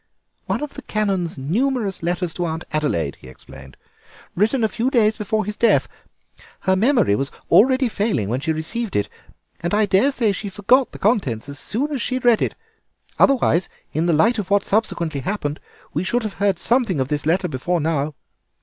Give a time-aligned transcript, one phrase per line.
[0.47, 3.77] "One of the Canon's numerous letters to Aunt Adelaide," he explained,
[4.33, 5.87] "written a few days before his death.
[6.61, 9.09] Her memory was already failing when she received it,
[9.59, 12.55] and I daresay she forgot the contents as soon as she had read it;
[13.19, 15.59] otherwise, in the light of what subsequently happened,
[15.93, 18.15] we should have heard something of this letter before now.